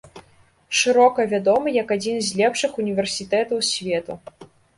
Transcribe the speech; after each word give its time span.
Шырока 0.77 1.25
вядомы 1.33 1.69
як 1.75 1.93
адзін 1.97 2.17
з 2.31 2.41
лепшых 2.41 2.71
універсітэтаў 2.85 3.63
свету. 3.71 4.19